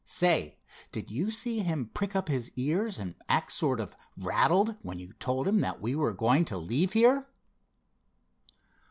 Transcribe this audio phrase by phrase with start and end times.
[0.03, 0.57] Say,
[0.91, 5.13] did you see him prick up his ears and act sort of rattled, when you
[5.19, 7.27] told him that we were going to leave here?"